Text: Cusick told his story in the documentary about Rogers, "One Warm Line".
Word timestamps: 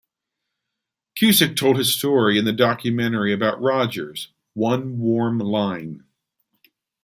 Cusick 1.15 1.55
told 1.55 1.77
his 1.77 1.93
story 1.95 2.39
in 2.39 2.45
the 2.45 2.51
documentary 2.53 3.31
about 3.33 3.61
Rogers, 3.61 4.29
"One 4.55 4.97
Warm 4.97 5.37
Line". 5.37 6.05